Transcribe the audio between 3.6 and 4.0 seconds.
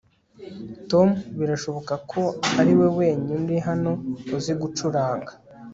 hano